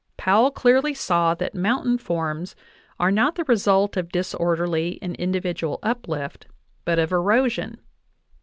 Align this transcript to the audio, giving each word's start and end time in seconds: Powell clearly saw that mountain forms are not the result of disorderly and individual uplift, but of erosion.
Powell 0.17 0.49
clearly 0.49 0.95
saw 0.95 1.35
that 1.35 1.53
mountain 1.53 1.99
forms 1.99 2.55
are 2.99 3.11
not 3.11 3.35
the 3.35 3.43
result 3.43 3.95
of 3.95 4.11
disorderly 4.11 4.97
and 4.99 5.15
individual 5.17 5.77
uplift, 5.83 6.47
but 6.85 6.97
of 6.97 7.11
erosion. 7.11 7.79